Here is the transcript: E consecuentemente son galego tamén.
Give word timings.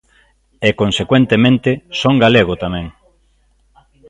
E 0.67 0.69
consecuentemente 0.81 1.71
son 2.01 2.13
galego 2.23 2.53
tamén. 2.63 2.85